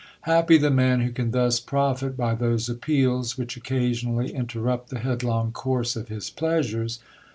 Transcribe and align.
Happy 0.21 0.57
the 0.57 0.71
man 0.71 1.01
who 1.01 1.11
can 1.11 1.29
thus 1.29 1.59
profit 1.59 2.17
by 2.17 2.33
those 2.33 2.67
appeals, 2.67 3.37
which 3.37 3.55
occasionally 3.55 4.33
interrupt 4.33 4.89
the 4.89 4.97
headlong 4.97 5.51
course 5.51 5.95
of 5.95 6.07
his 6.09 6.31
pleasures 6.31 6.99